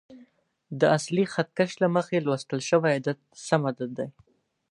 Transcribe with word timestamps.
د 0.79 0.81
اصلي 0.97 1.25
خط 1.33 1.49
کش 1.57 1.71
له 1.81 1.87
مخې 1.95 2.23
لوستل 2.25 2.59
شوی 2.69 2.91
عدد 2.97 3.17
سم 3.47 3.61
عدد 3.69 3.89
دی. 3.97 4.07